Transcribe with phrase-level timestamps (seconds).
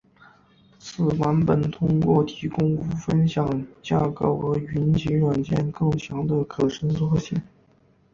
[0.79, 3.47] 此版本通过提供无分享
[3.83, 7.39] 架构而允许软件更强的可伸缩性。